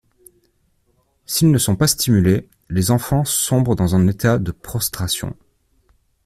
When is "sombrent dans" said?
3.23-3.93